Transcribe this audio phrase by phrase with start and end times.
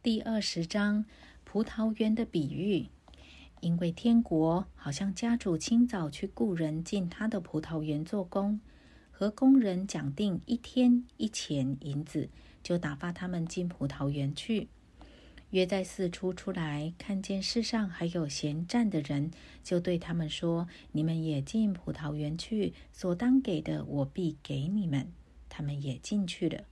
[0.00, 1.04] 第二十章
[1.42, 2.86] 葡萄园的比喻。
[3.60, 8.60] 因为天国好像家主清早去雇人进他的葡萄园做工，
[9.10, 12.28] 和工人讲定一天一钱银子，
[12.62, 14.68] 就打发他们进葡萄园去。
[15.50, 19.32] 约在四出出来，看见世上还有闲站的人，
[19.64, 25.08] 就对他们说：“你们也进葡萄园去，所当给的，我必给你们。”
[25.50, 26.62] 他们也进去了。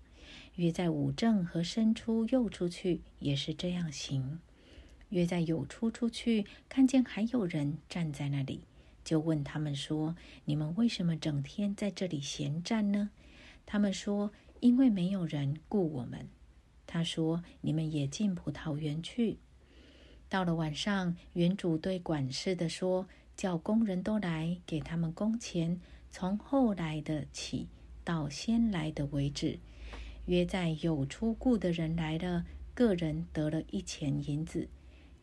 [0.56, 4.40] 约在五正和申出又出去，也是这样行。
[5.10, 8.62] 约在有出出去，看见还有人站在那里，
[9.04, 13.10] 就问他们说：“你们为什么整天在这里闲站呢？”
[13.66, 16.26] 他们说：“因为没有人雇我们。”
[16.88, 19.38] 他说：“你们也进葡萄园去。”
[20.28, 25.78] 到了晚上，园主对管事的说：“叫工人都来，给他们工钱，
[26.10, 27.68] 从后来的起
[28.02, 29.58] 到先来的为止。”
[30.26, 32.44] 约在有出雇的人来了，
[32.74, 34.68] 个人得了一钱银子；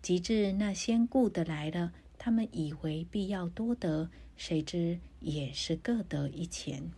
[0.02, 6.92] 及至那先雇的来了，他们以为必要多得，谁知也是各得一钱。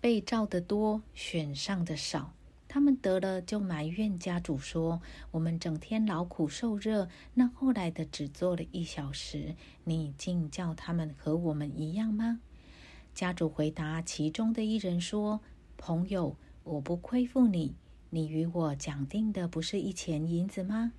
[0.00, 2.34] 被召的多，选上的少，
[2.68, 5.00] 他们得了就埋怨家主说
[5.32, 12.40] ：“我们整天劳苦受热，那后来的只做了一小时，你竟叫他们和我们一样吗？”
[13.14, 15.40] 家主回答其中的一人说
[15.78, 17.76] ：“朋友，我不亏负你，
[18.10, 20.92] 你与我讲定的不是一钱银子吗？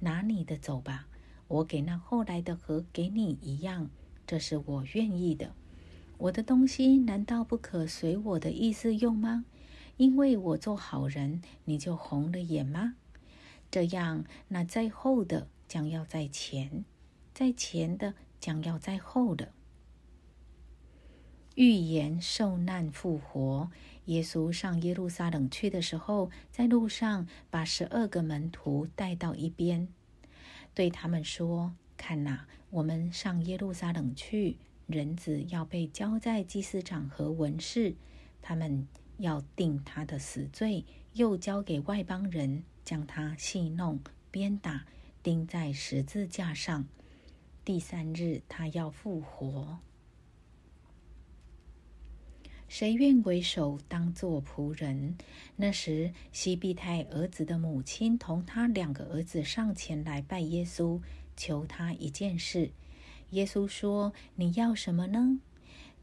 [0.00, 1.06] 拿你的走吧，
[1.46, 3.88] 我给那后来的和给你一样，
[4.26, 5.54] 这是我愿意的。
[6.18, 9.44] 我的东西难道不可随我的意思用吗？
[9.96, 12.96] 因为我做好人，你就红了眼吗？
[13.70, 16.84] 这样，那在后的将要在前，
[17.32, 19.52] 在前的将要在后的。”
[21.54, 23.70] 预言受难复活。
[24.06, 29.88] 耶稣上耶路撒冷去的时候，在路上把十二个门徒带到一边，
[30.74, 34.56] 对他们说：“看哪，我们上耶路撒冷去，
[34.86, 37.94] 人子要被交在祭司长和文士，
[38.42, 44.00] 他们要定他的死罪，又交给外邦人，将他戏弄、
[44.30, 44.86] 鞭打，
[45.22, 46.86] 钉在十字架上。
[47.64, 49.78] 第三日，他要复活。”
[52.70, 55.16] 谁愿为首当作仆人？
[55.56, 61.00] 那时，西庇太儿子的母亲同他两个儿子上前来拜耶稣，
[61.36, 62.70] 求他一件事。
[63.30, 65.40] 耶稣说：“你要什么呢？”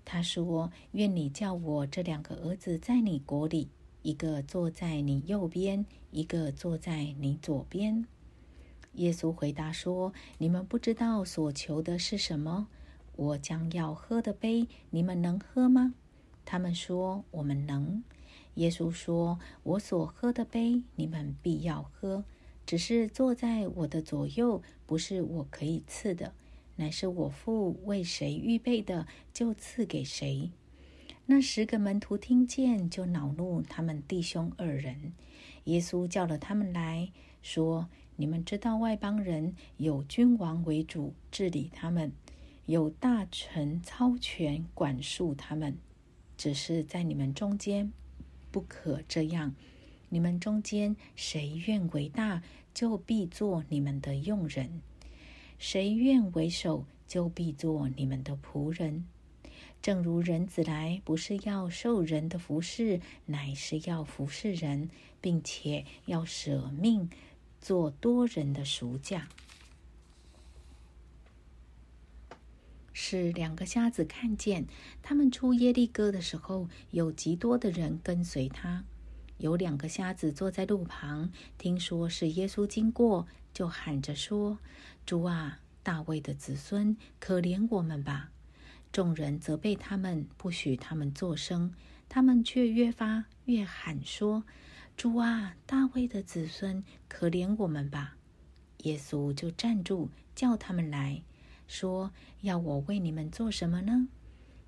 [0.04, 3.70] 他说：“愿你叫我这两个儿子在你国里，
[4.02, 8.06] 一个坐在你右边，一个坐在你左边。”
[8.96, 12.68] 耶稣回答说：“你们不知道所求的是什么。
[13.16, 15.94] 我将要喝的杯，你们能喝吗？”
[16.47, 18.02] 他们说：“我们能。”
[18.56, 22.24] 耶稣说：“我所喝的杯，你们必要喝。
[22.66, 26.34] 只是坐在我的左右，不是我可以赐的，
[26.78, 30.50] 乃是我父为谁预备的，就赐给谁。”
[31.30, 35.12] 那十个门徒听见，就恼怒他们弟兄二人。
[35.66, 42.13] 耶稣叫了他们来说：“你们知道外邦人有君王为主治理他们，
[42.66, 45.78] 有大臣操权管束他们。”
[46.38, 47.92] 只是在你们中间，
[48.52, 49.56] 不可这样。
[50.09, 52.42] 你们中间谁愿为大，
[52.74, 54.80] 就必做你们的用人；
[55.58, 59.06] 谁愿为首，就必做你们的仆人。
[59.81, 67.09] 正如人子来，不是要受人的服侍，乃是要服侍人，并且要舍命
[67.59, 69.28] 做多人的赎价。
[73.09, 74.68] 是两个瞎子看见，
[75.01, 78.84] 他们出耶利哥的时候，有极多的人跟随他。
[79.38, 84.59] 有两个瞎子坐在路旁，听说是耶稣经过，就喊着说
[85.07, 88.29] ：“主啊，大卫的子孙，可怜我们吧！”
[88.91, 91.74] 众人责备他们，不许他们作声。
[92.09, 94.44] 他们却越发越喊说
[94.98, 98.18] ：“主啊，大卫的子孙，可怜我们吧！”
[98.83, 101.24] 耶稣就站住，叫他们来。
[101.68, 102.12] 说
[102.42, 104.08] ：“要我为你们做什么呢？”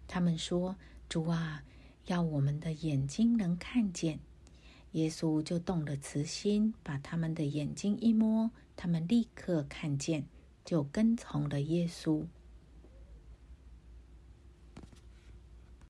[0.07, 0.75] 他们说
[1.09, 1.63] ：“主啊，
[2.05, 4.19] 要我们的眼睛能看见。”
[4.93, 10.25] 耶稣就动了慈心，把他们的眼睛一摸，他们立刻看见，
[10.65, 12.25] 就跟从了耶稣。